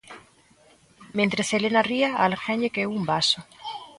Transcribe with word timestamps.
Mentres 1.17 1.47
Helena 1.55 1.81
ría, 1.89 2.09
a 2.13 2.21
alguén 2.27 2.59
lle 2.61 2.73
caeu 2.75 2.91
un 2.99 3.03
vaso. 3.11 3.39